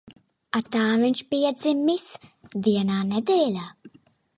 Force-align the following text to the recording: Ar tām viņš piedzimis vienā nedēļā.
Ar 0.59 0.63
tām 0.75 1.03
viņš 1.07 1.21
piedzimis 1.35 2.09
vienā 2.69 3.01
nedēļā. 3.15 3.73